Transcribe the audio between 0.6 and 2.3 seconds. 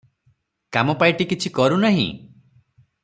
କାମ ପାଇଟି କିଛି କରୁ ନାହିଁ?